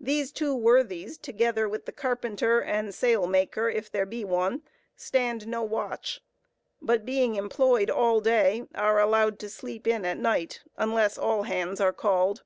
[0.00, 4.62] These two worthies, together with the carpenter and sail maker, if there be one,
[4.96, 6.22] stand no watch,
[6.80, 11.82] but, being employed all day, are allowed to "sleep in" at night unless all hands
[11.82, 12.44] are called.